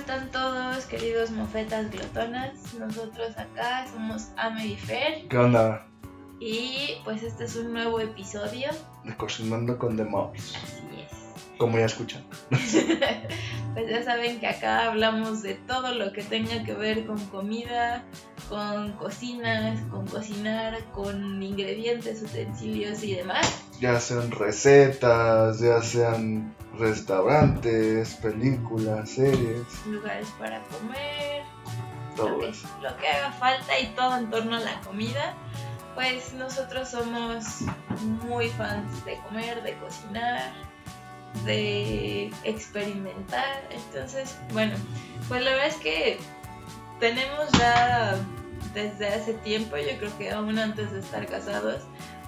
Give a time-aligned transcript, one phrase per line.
[0.00, 2.74] Están todos, queridos mofetas glotonas?
[2.74, 5.86] Nosotros acá somos Ame y Fer ¿Qué onda?
[6.40, 8.70] y pues este es un nuevo episodio.
[9.04, 10.56] De Cocinando con The Mobs.
[10.56, 11.19] Así es.
[11.60, 12.24] Como ya escuchan.
[12.48, 18.02] pues ya saben que acá hablamos de todo lo que tenga que ver con comida,
[18.48, 23.62] con cocinas, con cocinar, con ingredientes, utensilios y demás.
[23.78, 31.42] Ya sean recetas, ya sean restaurantes, películas, series, Lugares para comer,
[32.16, 32.68] lo todo que, eso.
[32.80, 35.34] lo que haga falta y todo en torno a la comida.
[35.94, 37.44] Pues nosotros somos
[38.26, 40.69] muy fans de comer, de cocinar,
[41.44, 43.62] de experimentar.
[43.70, 44.74] Entonces, bueno,
[45.28, 46.18] pues la verdad es que
[46.98, 48.16] tenemos ya
[48.74, 51.82] desde hace tiempo, yo creo que aún antes de estar casados,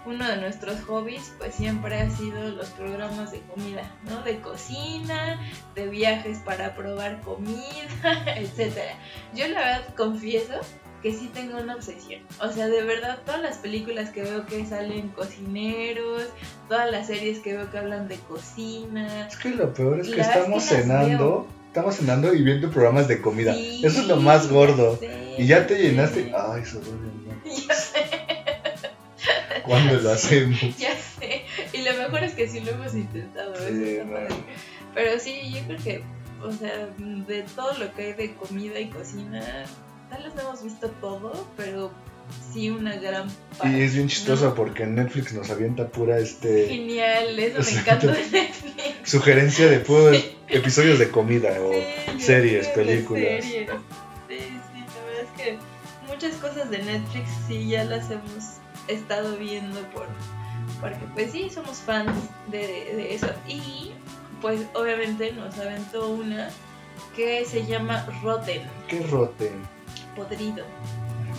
[0.05, 4.23] uno de nuestros hobbies pues siempre ha sido los programas de comida, ¿no?
[4.23, 5.41] De cocina,
[5.75, 8.95] de viajes para probar comida, etcétera.
[9.35, 10.55] Yo la verdad confieso
[11.03, 12.23] que sí tengo una obsesión.
[12.41, 16.25] O sea, de verdad, todas las películas que veo que salen cocineros,
[16.69, 19.27] todas las series que veo que hablan de cocina.
[19.27, 21.47] Es que lo peor es que estamos que cenando, veo.
[21.67, 23.53] estamos cenando y viendo programas de comida.
[23.55, 24.99] Sí, Eso es lo más gordo.
[25.37, 25.83] Y ya te sí.
[25.83, 26.33] llenaste.
[26.37, 27.13] Ay, eso duele.
[27.69, 28.07] Ya sé,
[29.65, 30.61] ¿Cuándo lo hacemos?
[30.79, 31.43] ya sé.
[31.73, 33.55] Y lo mejor es que sí lo hemos intentado.
[33.57, 33.99] Sí.
[34.95, 36.05] Pero sí, yo creo que,
[36.43, 39.65] o sea, de todo lo que hay de comida y cocina,
[40.13, 41.91] tal vez no hemos visto todo, pero
[42.53, 43.29] sí una gran
[43.59, 43.77] parte.
[43.79, 44.55] Y es bien chistoso ¿no?
[44.55, 49.11] porque Netflix nos avienta pura este Genial, eso me encanta de Netflix.
[49.11, 50.17] sugerencia de puros
[50.49, 53.43] episodios de comida o Sí, series, películas.
[53.45, 53.71] series.
[54.29, 55.59] Sí, sí, la verdad es que
[56.07, 60.07] muchas cosas de Netflix sí ya las hemos estado viendo por
[60.81, 62.11] porque pues sí somos fans
[62.51, 63.93] de, de eso y
[64.41, 66.51] pues obviamente nos aventó una
[67.17, 69.51] que se llama Rotten, Qué rote.
[70.15, 70.65] Podrido.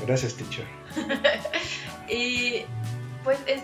[0.05, 0.65] Gracias, teacher.
[2.09, 2.65] Y
[3.23, 3.61] pues es,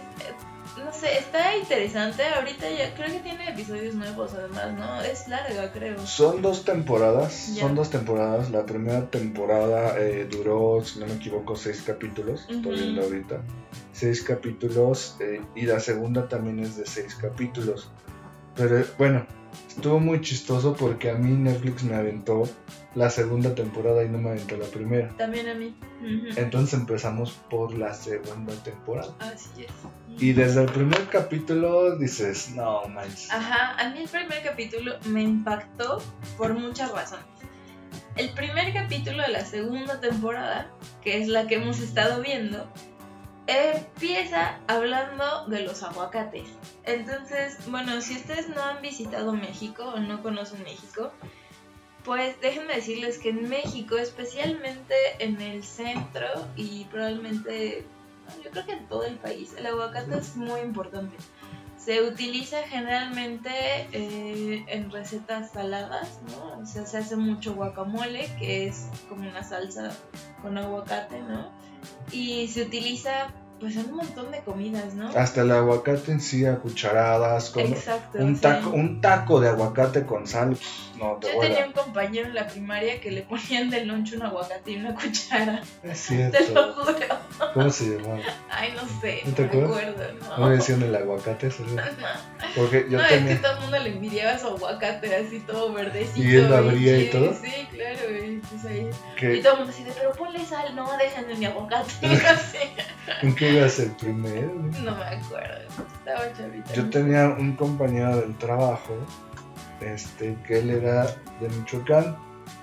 [0.78, 2.24] no sé, está interesante.
[2.24, 5.02] Ahorita ya creo que tiene episodios nuevos además, ¿no?
[5.02, 6.06] Es larga, creo.
[6.06, 8.50] Son dos temporadas, son dos temporadas.
[8.52, 12.46] La primera temporada eh, duró, si no me equivoco, seis capítulos.
[12.50, 13.42] Estoy viendo ahorita.
[13.92, 17.92] Seis capítulos eh, y la segunda también es de seis capítulos.
[18.56, 19.26] Pero bueno,
[19.68, 22.44] estuvo muy chistoso porque a mí Netflix me aventó
[22.96, 25.10] la segunda temporada y no me aventó la primera.
[25.18, 25.76] También a mí.
[26.36, 29.14] Entonces empezamos por la segunda temporada.
[29.20, 29.72] Así es.
[30.22, 33.32] Y desde el primer capítulo dices, no manches.
[33.32, 36.02] Ajá, a mí el primer capítulo me impactó
[36.38, 37.26] por muchas razones.
[38.16, 40.70] El primer capítulo de la segunda temporada,
[41.02, 42.68] que es la que hemos estado viendo,
[43.48, 46.48] empieza hablando de los aguacates.
[46.90, 51.12] Entonces, bueno, si ustedes no han visitado México o no conocen México,
[52.04, 57.86] pues déjenme decirles que en México, especialmente en el centro y probablemente,
[58.44, 61.16] yo creo que en todo el país, el aguacate es muy importante.
[61.78, 63.52] Se utiliza generalmente
[63.92, 66.60] eh, en recetas saladas, ¿no?
[66.60, 69.96] O sea, se hace mucho guacamole, que es como una salsa
[70.42, 71.52] con aguacate, ¿no?
[72.12, 75.10] Y se utiliza pues un montón de comidas, ¿no?
[75.10, 78.18] Hasta el aguacate en sí a cucharadas, con Exacto.
[78.20, 78.42] un sí.
[78.42, 80.58] taco, un taco de aguacate con sal,
[80.98, 84.24] no te Yo tenía un compañero en la primaria que le ponían del lonche un
[84.24, 85.62] aguacate y una cuchara.
[85.84, 86.74] Es Te lo cierto.
[86.74, 86.96] juro.
[87.54, 88.20] ¿Cómo se llamaba?
[88.50, 89.22] Ay, no sé.
[89.26, 89.72] ¿No te me acuerdas?
[89.72, 90.50] acuerdo, ¿No no.
[90.50, 91.50] le decían el aguacate?
[91.60, 91.82] No,
[92.56, 93.42] Porque yo no, es que tenía...
[93.42, 96.20] todo el mundo le envidiaba su aguacate así todo verdecito.
[96.28, 97.34] ¿Y él lo abría y sí, todo?
[97.34, 98.90] Sí, claro, y pues ahí.
[98.90, 101.90] Y que todo el mundo así de, pero ponle sal, no, déjenme mi aguacate.
[102.28, 102.58] Así.
[103.22, 104.54] ¿En qué ibas el primero?
[104.84, 105.68] No me acuerdo,
[105.98, 106.74] estaba chavita.
[106.74, 108.96] Yo tenía un compañero del trabajo,
[109.82, 111.06] este, que él era
[111.40, 112.18] de Michoacán,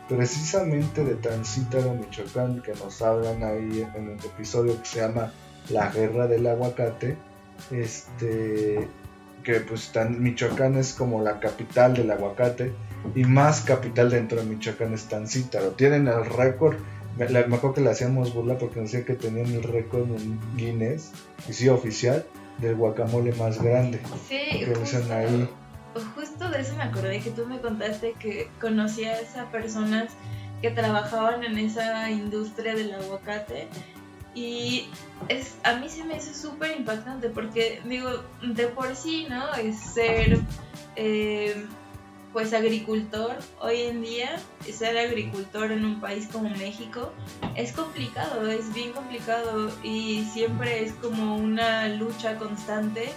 [0.08, 5.32] precisamente de Tancítaro, Michoacán, que nos hablan ahí en el episodio que se llama
[5.70, 7.16] La Guerra del Aguacate,
[7.70, 8.88] este,
[9.42, 12.72] que pues tan, Michoacán es como la capital del aguacate
[13.14, 15.70] y más capital dentro de Michoacán es Tancítaro.
[15.70, 16.76] Tienen el récord
[17.16, 20.04] Me, la- me acuerdo que le hacíamos burla porque nos decía que tenían el récord
[20.10, 21.12] en Guinness,
[21.48, 22.24] y sí, oficial,
[22.58, 24.00] del guacamole más grande.
[24.28, 24.98] Sí, Que justo.
[25.12, 25.48] ahí.
[26.14, 30.12] justo de eso me acordé que tú me contaste que conocías a personas
[30.62, 33.68] que trabajaban en esa industria del aguacate
[34.34, 34.88] y
[35.28, 38.10] es, a mí se me hizo súper impactante porque digo,
[38.42, 39.54] de por sí, ¿no?
[39.54, 40.38] Es ser
[40.96, 41.64] eh,
[42.36, 44.28] pues agricultor hoy en día,
[44.70, 47.10] ser agricultor en un país como México
[47.54, 53.08] es complicado, es bien complicado y siempre es como una lucha constante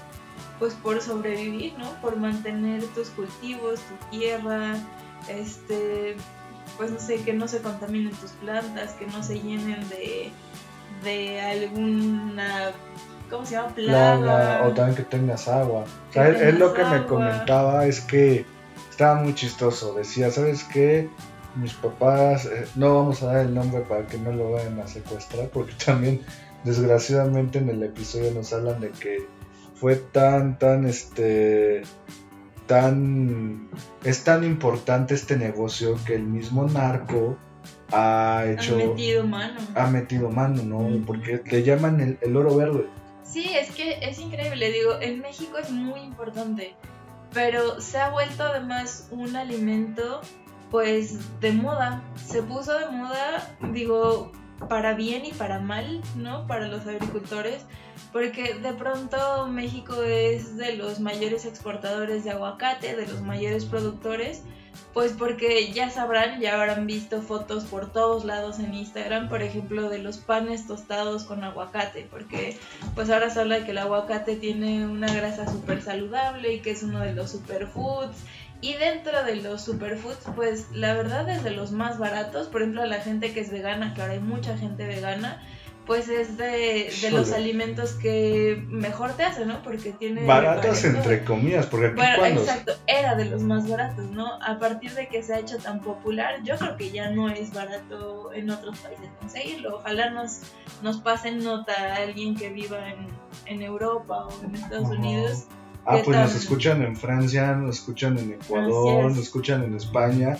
[0.57, 1.91] pues por sobrevivir, ¿no?
[2.01, 4.75] Por mantener tus cultivos, tu tierra,
[5.27, 6.15] este,
[6.77, 10.31] pues no sé, que no se contaminen tus plantas, que no se llenen de,
[11.03, 12.71] de alguna,
[13.29, 13.75] ¿cómo se llama?
[13.75, 14.65] Plaga.
[14.65, 15.83] o también que tengas agua.
[16.09, 18.45] O sea, él, lo que me comentaba es que
[18.99, 19.93] estaba muy chistoso.
[19.93, 21.07] Decía, ¿sabes qué?
[21.55, 24.87] Mis papás, eh, no vamos a dar el nombre para que no lo vayan a
[24.87, 26.19] secuestrar, porque también,
[26.65, 29.25] desgraciadamente, en el episodio nos hablan de que
[29.75, 31.83] fue tan, tan, este,
[32.67, 33.69] tan,
[34.03, 37.37] es tan importante este negocio que el mismo narco
[37.93, 38.73] ha hecho...
[38.73, 39.61] Ha metido mano.
[39.75, 41.05] Ha metido mano, ¿no?
[41.05, 42.85] Porque le llaman el, oro verde.
[43.23, 46.75] Sí, es que es increíble, digo, en México es muy importante,
[47.33, 50.21] pero se ha vuelto además un alimento
[50.71, 54.31] pues de moda, se puso de moda, digo,
[54.67, 56.45] para bien y para mal, ¿no?
[56.47, 57.65] Para los agricultores,
[58.11, 64.43] porque de pronto México es de los mayores exportadores de aguacate, de los mayores productores,
[64.93, 69.89] pues porque ya sabrán, ya habrán visto fotos por todos lados en Instagram, por ejemplo,
[69.89, 72.57] de los panes tostados con aguacate, porque
[72.95, 76.71] pues ahora se habla de que el aguacate tiene una grasa súper saludable y que
[76.71, 78.17] es uno de los superfoods
[78.61, 82.47] y dentro de los superfoods, pues la verdad es de los más baratos.
[82.47, 85.41] Por ejemplo, a la gente que es vegana, que ahora hay mucha gente vegana,
[85.85, 89.63] pues es de, los alimentos que mejor te hacen, ¿no?
[89.63, 90.25] Porque tiene...
[90.25, 94.39] Baratos entre comillas, porque aquí bueno, exacto, era de los más baratos, ¿no?
[94.43, 97.53] A partir de que se ha hecho tan popular, yo creo que ya no es
[97.53, 99.77] barato en otros países conseguirlo.
[99.77, 100.41] Ojalá nos,
[100.83, 103.07] nos pasen nota a alguien que viva en,
[103.45, 105.47] en Europa o en Estados Unidos
[105.91, 110.37] Ah, pues nos escuchan en Francia, nos escuchan en Ecuador, nos escuchan en España.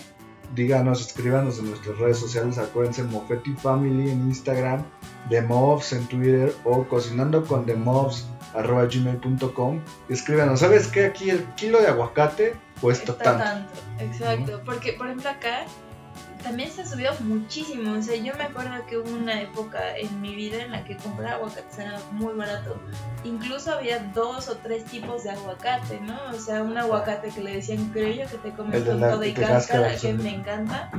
[0.54, 2.56] Díganos, escríbanos en nuestras redes sociales.
[2.56, 4.84] Acuérdense, Mofetti Family en Instagram,
[5.28, 9.80] The Mobs en Twitter o cocinando con The Mobs arroba gmail.com.
[10.08, 11.06] Escríbanos, ¿sabes qué?
[11.06, 13.44] Aquí el kilo de aguacate cuesta tanto.
[13.44, 13.72] tanto.
[13.98, 15.64] Exacto, porque por ejemplo acá
[16.42, 17.98] también se ha subido muchísimo.
[17.98, 20.96] O sea, yo me acuerdo que hubo una época en mi vida en la que
[20.96, 22.80] comprar aguacate era muy barato.
[23.24, 26.18] Incluso había dos o tres tipos de aguacate, ¿no?
[26.30, 29.96] O sea, un aguacate que le decían creo que te comes con todo y cáscara,
[29.96, 30.90] que me encanta.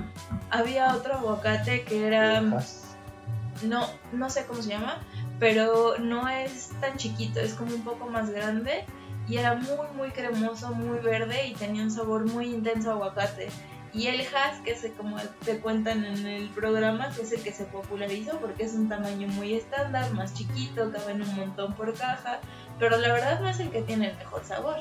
[0.50, 2.42] Había otro aguacate que era.
[2.42, 4.98] No, no sé cómo se llama,
[5.40, 8.86] pero no es tan chiquito, es como un poco más grande
[9.28, 13.50] y era muy, muy cremoso, muy verde y tenía un sabor muy intenso a aguacate.
[13.94, 17.52] Y el hash, que es como te cuentan en el programa, que es el que
[17.52, 21.94] se popularizó porque es un tamaño muy estándar, más chiquito, cabe en un montón por
[21.94, 22.40] caja,
[22.80, 24.78] pero la verdad no es el que tiene el mejor sabor.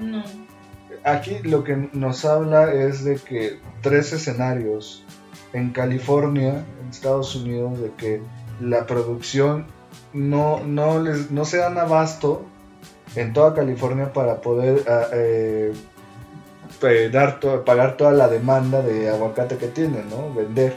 [0.00, 0.24] No.
[1.04, 5.04] Aquí lo que nos habla es de que tres escenarios
[5.52, 8.20] en California, en Estados Unidos, de que
[8.60, 9.66] la producción
[10.12, 12.44] no, no, les, no se dan abasto
[13.14, 14.82] en toda California para poder...
[14.88, 15.72] Ah, eh,
[16.82, 20.32] eh, dar pagar toda la demanda de aguacate que tienen, ¿no?
[20.34, 20.76] Vender.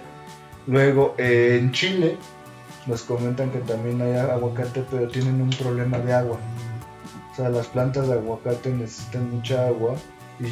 [0.65, 2.17] Luego, eh, en Chile
[2.85, 6.37] nos comentan que también hay aguacate, pero tienen un problema de agua.
[7.31, 9.95] O sea, las plantas de aguacate necesitan mucha agua
[10.39, 10.45] y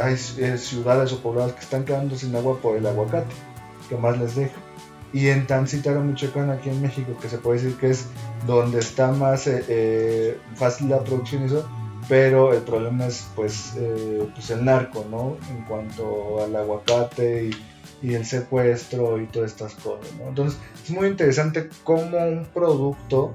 [0.00, 3.34] hay eh, ciudades o poblados que están quedando sin agua por el aguacate,
[3.88, 4.56] que más les deja.
[5.12, 8.06] Y en Tancítaro, Michoacán, aquí en México, que se puede decir que es
[8.46, 9.48] donde está más
[10.54, 11.66] fácil la producción y eso,
[12.08, 15.36] pero el problema es pues, eh, pues el narco, ¿no?
[15.50, 20.28] En cuanto al aguacate y, el secuestro y todas estas cosas, ¿no?
[20.28, 23.34] Entonces es muy interesante cómo un producto,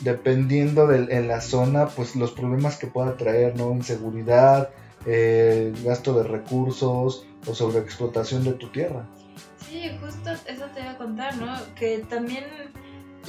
[0.00, 3.70] dependiendo de en la zona, pues los problemas que pueda traer, ¿no?
[3.70, 4.70] Inseguridad,
[5.06, 9.06] eh, gasto de recursos o sobreexplotación de tu tierra.
[9.68, 11.54] Sí, justo eso te iba a contar, ¿no?
[11.76, 12.44] Que también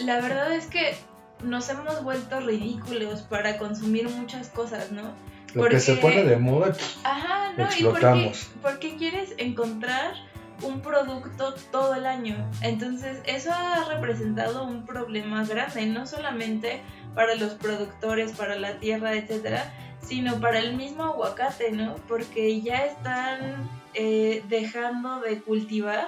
[0.03, 0.95] la verdad es que
[1.43, 5.13] nos hemos vuelto ridículos para consumir muchas cosas, ¿no?
[5.53, 8.49] Lo que se pone de moda, Ajá, no, explotamos.
[8.55, 10.15] ¿y por qué, quieres encontrar
[10.63, 12.49] un producto todo el año?
[12.61, 16.81] Entonces, eso ha representado un problema grande, no solamente
[17.13, 19.71] para los productores, para la tierra, etcétera,
[20.01, 21.95] sino para el mismo aguacate, ¿no?
[22.07, 26.07] Porque ya están eh, dejando de cultivar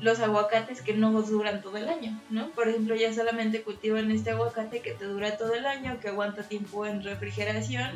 [0.00, 2.50] los aguacates que no duran todo el año, ¿no?
[2.50, 6.42] Por ejemplo, ya solamente cultivan este aguacate que te dura todo el año, que aguanta
[6.42, 7.90] tiempo en refrigeración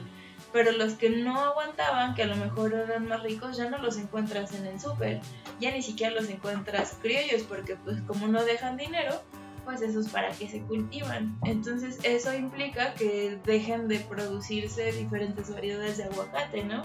[0.53, 3.97] pero los que no aguantaban, que a lo mejor eran más ricos, ya no los
[3.97, 5.21] encuentras en el súper,
[5.61, 9.23] ya ni siquiera los encuentras criollos, porque pues como no dejan dinero,
[9.65, 11.39] pues esos para que se cultivan.
[11.45, 16.83] Entonces eso implica que dejen de producirse diferentes variedades de aguacate, ¿no?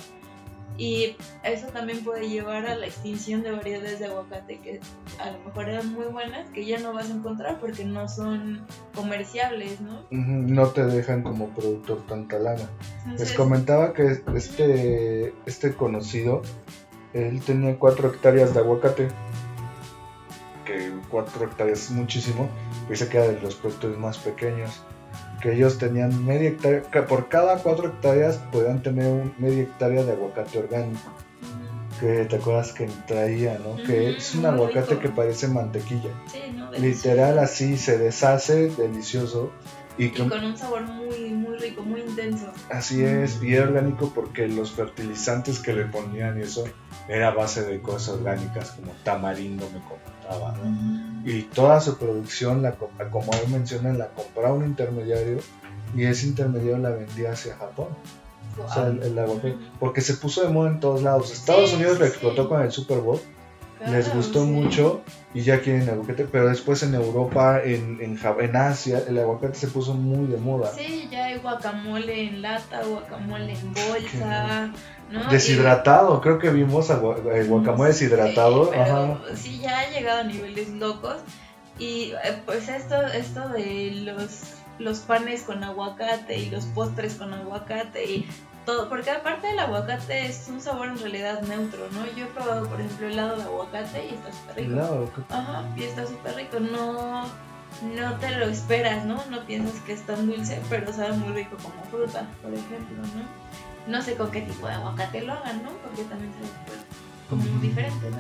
[0.77, 4.82] Y eso también puede llevar a la extinción de variedades de aguacate que
[5.20, 8.65] a lo mejor eran muy buenas, que ya no vas a encontrar porque no son
[8.94, 10.05] comerciables, ¿no?
[10.12, 12.70] No te dejan como productor tanta lana.
[13.17, 16.41] Les comentaba que este, este conocido,
[17.13, 19.08] él tenía 4 hectáreas de aguacate,
[20.65, 22.50] que 4 hectáreas es muchísimo,
[22.89, 24.84] dice que era de los productores más pequeños,
[25.45, 30.03] que ellos tenían media hectárea, que por cada 4 hectáreas podían tener un, media hectárea
[30.03, 31.11] de aguacate orgánico,
[31.99, 33.75] que te acuerdas que traía, ¿no?
[33.83, 35.01] Que es un aguacate rico.
[35.01, 36.71] que parece mantequilla, Sí, ¿no?
[36.71, 39.51] literal así se deshace, delicioso,
[39.99, 41.44] y con un sabor muy, muy
[41.81, 42.45] muy intenso.
[42.69, 46.63] Así es, y era orgánico porque los fertilizantes que le ponían y eso
[47.07, 51.29] era a base de cosas orgánicas, como tamarindo me comentaba, ¿no?
[51.29, 55.38] Y toda su producción, la, co- como él menciona, la compraba un intermediario
[55.95, 57.88] y ese intermediario la vendía hacia Japón.
[58.63, 59.19] O sea, el,
[59.79, 61.31] porque se puso de moda en todos lados.
[61.31, 62.48] Estados Sí, Unidos sí, lo explotó sí.
[62.50, 63.19] con el Super Bowl,
[63.86, 64.50] les gustó sí.
[64.51, 65.01] mucho
[65.34, 69.94] y ya quieren aguacate, pero después en Europa, en, en, Asia, el aguacate se puso
[69.94, 70.72] muy de moda.
[70.75, 74.72] Sí, ya hay guacamole en lata, guacamole en bolsa,
[75.12, 75.24] ¿no?
[75.29, 78.70] Deshidratado, creo que vimos agua- eh, guacamole Sí, deshidratado.
[78.70, 79.20] pero ajá.
[79.36, 81.17] sí, ya ha llegado a niveles locos.
[81.77, 84.41] Y eh, pues esto, esto de los,
[84.79, 88.27] los panes con aguacate y los postres con aguacate y
[88.65, 92.05] todo, porque aparte del aguacate es un sabor en realidad neutro, ¿no?
[92.15, 94.72] Yo he probado, por ejemplo, helado de aguacate y está súper rico.
[94.74, 97.24] Helado, ¿qué- Ajá, y está súper rico, no,
[97.95, 99.24] no te lo esperas, ¿no?
[99.29, 103.45] No piensas que es tan dulce, pero sabe muy rico como fruta, por ejemplo, ¿no?
[103.91, 105.69] No sé con qué tipo de aguacate lo hagan, ¿no?
[105.84, 106.79] Porque también sabe pues,
[107.29, 107.60] como Ujú.
[107.60, 108.17] diferente, ¿no?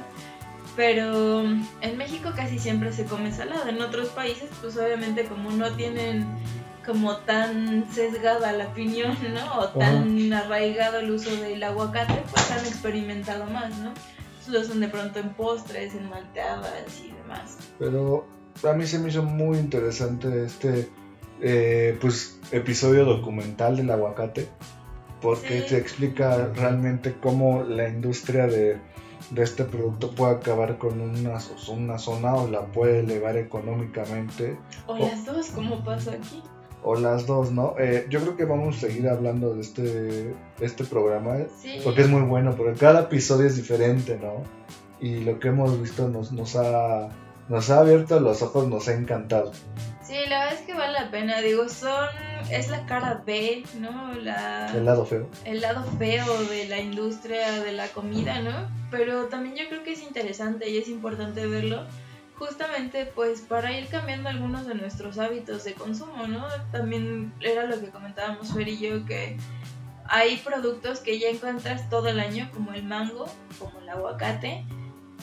[0.75, 5.71] Pero en México casi siempre se come salado, en otros países pues obviamente como no
[5.71, 6.27] tienen
[6.85, 9.59] como tan sesgada la opinión, ¿no?
[9.59, 13.91] O tan arraigado el uso del aguacate, pues han experimentado más, ¿no?
[14.47, 17.57] Lo usan de pronto en postres, en malteadas y demás.
[17.79, 18.27] Pero
[18.63, 20.89] a mí se me hizo muy interesante este
[21.41, 24.47] eh, pues episodio documental del aguacate
[25.21, 25.65] porque Sí.
[25.69, 28.77] te explica realmente cómo la industria de,
[29.31, 31.39] de este producto puede acabar con una,
[31.69, 36.43] una zona o la puede elevar económicamente O las dos, como pasó aquí.
[36.87, 37.73] O las dos, ¿no?
[37.79, 41.79] Eh, yo creo que vamos a seguir hablando de este, este programa Sí.
[41.83, 44.43] porque es muy bueno, porque cada episodio es diferente, ¿no?
[45.01, 47.09] Y lo que hemos visto nos, nos, ha,
[47.49, 49.51] nos ha abierto los ojos, nos ha encantado.
[50.03, 51.41] Sí, la verdad es que vale la pena.
[51.41, 52.07] Digo, son.
[52.51, 54.13] Es la cara B, ¿no?
[54.13, 55.27] La, El lado feo.
[55.45, 58.69] el lado feo de la industria de la comida, ¿no?
[58.91, 61.85] Pero también yo creo que es interesante y es importante verlo.
[62.37, 66.45] Justamente, pues para ir cambiando algunos de nuestros hábitos de consumo, ¿no?
[66.71, 69.37] También era lo que comentábamos Fer y yo, que
[70.07, 73.25] hay productos que ya encuentras todo el año, como el mango,
[73.57, 74.65] como el aguacate,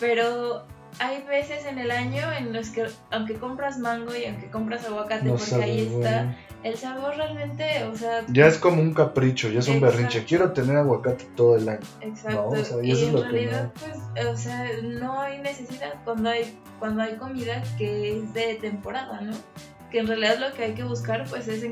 [0.00, 0.66] pero
[0.98, 5.26] hay veces en el año en los que, aunque compras mango y aunque compras aguacate,
[5.26, 6.36] No porque ahí está.
[6.62, 9.96] El sabor realmente, o sea, Ya es como un capricho, ya es un Exacto.
[9.96, 10.24] berrinche.
[10.24, 11.80] Quiero tener aguacate todo el año.
[12.00, 12.50] Exacto.
[12.54, 15.20] No, o sea, y y eso es en lo que realidad, pues, o sea, no
[15.20, 19.32] hay necesidad cuando hay, cuando hay comida que es de temporada, ¿no?
[19.90, 21.64] Que en realidad lo que hay que buscar, pues, es,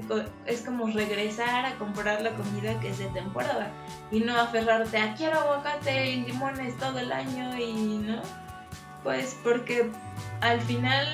[0.46, 3.70] es como regresar a comprar la comida que es de temporada
[4.10, 8.20] y no aferrarte a quiero aguacate y limones todo el año y no.
[9.02, 9.90] Pues porque
[10.42, 11.06] al final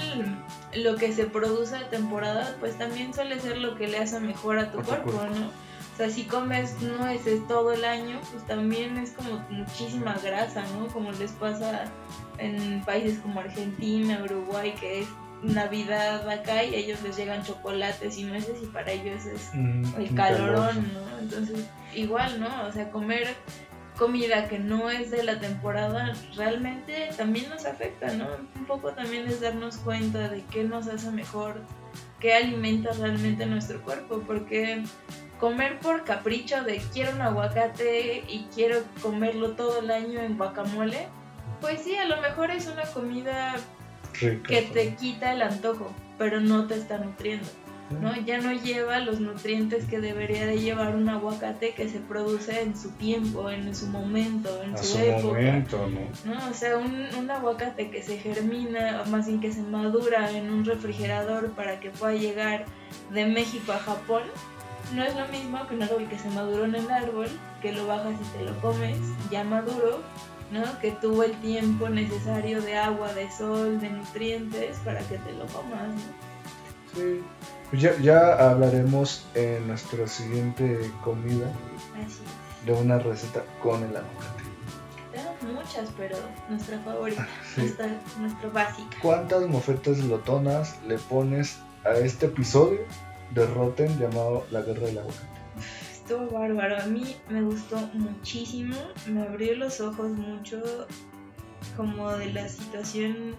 [0.76, 4.59] lo que se produce de temporada, pues también suele ser lo que le hace mejor
[4.59, 5.35] a tu cuerpo, cuerpo.
[5.35, 5.47] ¿no?
[5.47, 10.88] O sea, si comes nueces todo el año, pues también es como muchísima grasa, ¿no?
[10.88, 11.85] Como les pasa
[12.37, 15.09] en países como Argentina, Uruguay, que es
[15.42, 19.85] Navidad acá y a ellos les llegan chocolates y nueces y para ellos es Mm,
[19.99, 21.18] el calorón, ¿no?
[21.18, 21.64] Entonces,
[21.95, 22.66] igual, ¿no?
[22.66, 23.35] O sea, comer
[23.97, 28.29] comida que no es de la temporada realmente también nos afecta, ¿no?
[28.55, 31.61] Un poco también es darnos cuenta de qué nos hace mejor,
[32.21, 34.83] qué alimenta realmente nuestro cuerpo, porque
[35.41, 41.09] comer por capricho de quiero un aguacate y quiero comerlo todo el año en guacamole,
[41.61, 43.57] pues sí, a lo mejor es una comida
[44.12, 47.47] que te quita el antojo, pero no te está nutriendo.
[48.00, 48.14] ¿No?
[48.23, 52.76] Ya no lleva los nutrientes que debería de llevar un aguacate que se produce en
[52.76, 55.26] su tiempo, en su momento, en A su, su época.
[55.26, 56.35] momento, ¿no?
[56.35, 56.50] ¿no?
[56.50, 60.50] O sea, un, un aguacate que se germina, o más bien que se madura en
[60.50, 62.64] un refrigerador para que pueda llegar
[63.12, 64.23] de México a Japón,
[64.95, 67.28] no es lo mismo que un árbol que se maduró en el árbol,
[67.61, 68.97] que lo bajas y te lo comes,
[69.31, 70.00] ya maduro,
[70.52, 70.62] ¿no?
[70.81, 75.47] Que tuvo el tiempo necesario de agua, de sol, de nutrientes para que te lo
[75.47, 76.26] comas, ¿no?
[76.95, 77.21] Sí.
[77.70, 81.50] Pues ya, ya hablaremos en nuestra siguiente comida
[82.04, 82.20] Así
[82.64, 84.42] de una receta con el aguacate.
[85.12, 86.16] Tenemos muchas, pero
[86.49, 87.61] nuestra favorita, Sí.
[87.62, 88.96] nuestra, nuestra básica.
[89.00, 92.80] ¿Cuántas mofetas lotonas le pones a este episodio
[93.35, 95.26] de Rotten llamado La Guerra del Aguacate?
[95.92, 100.61] Estuvo bárbaro, a mí me gustó muchísimo, me abrió los ojos mucho
[101.76, 103.37] como de la situación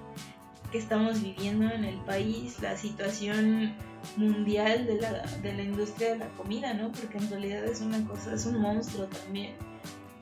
[0.71, 3.73] que estamos viviendo en el país, la situación
[4.17, 6.91] mundial de la, de la industria de la comida, ¿no?
[6.91, 9.53] Porque en realidad es una cosa, es un monstruo también.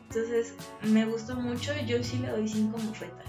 [0.10, 3.25] Entonces me gustó mucho y yo sí le doy cinco mofetas.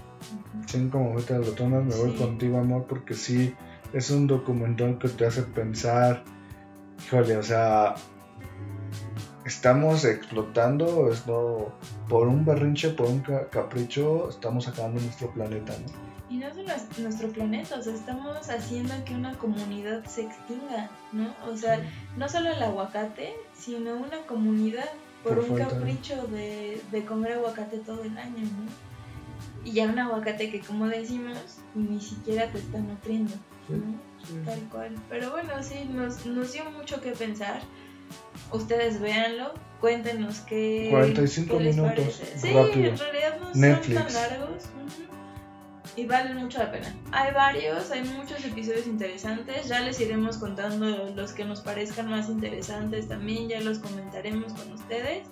[0.67, 3.53] Cinco mofetas lotonas, me voy contigo, amor, porque sí,
[3.93, 6.23] es un documental que te hace pensar,
[7.05, 7.95] híjole, o sea,
[9.45, 11.73] estamos explotando, esto,
[12.09, 16.06] por un berrinche, por un ca- capricho, estamos acabando nuestro planeta, ¿no?
[16.29, 20.89] Y no solo es nuestro planeta, o sea, estamos haciendo que una comunidad se extinga,
[21.13, 21.33] ¿no?
[21.49, 21.79] O sea,
[22.17, 24.89] no solo el aguacate, sino una comunidad
[25.23, 28.67] por, Por un falta capricho de, de comer aguacate todo el año, ¿no?
[29.63, 31.37] Y ya un aguacate que, como decimos,
[31.75, 33.33] ni siquiera te está nutriendo,
[33.69, 34.43] ¿no?
[34.45, 34.95] Tal cual.
[35.09, 37.61] Pero bueno, sí, nos, nos dio mucho que pensar.
[38.51, 40.87] Ustedes véanlo, cuéntenos qué.
[40.91, 42.39] 45 qué les minutos, parece.
[42.39, 43.97] Sí, en realidad no Netflix.
[43.97, 44.63] son tan largos.
[45.97, 46.95] Y valen mucho la pena.
[47.11, 49.67] Hay varios, hay muchos episodios interesantes.
[49.67, 50.85] Ya les iremos contando
[51.15, 53.49] los que nos parezcan más interesantes también.
[53.49, 55.27] Ya los comentaremos con ustedes.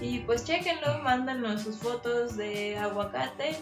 [0.00, 3.58] Y pues chequenlo, mándanos sus fotos de aguacate.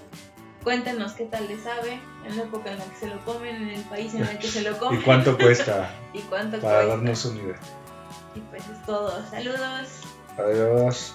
[0.63, 3.69] Cuéntenos qué tal les sabe, en la época en la que se lo comen, en
[3.69, 5.01] el país en el que se lo comen.
[5.01, 5.91] ¿Y cuánto cuesta?
[6.13, 6.97] y cuánto Para cuesta.
[6.97, 7.61] darnos una idea.
[8.35, 9.25] Y pues es todo.
[9.31, 9.89] Saludos.
[10.39, 11.15] Adiós.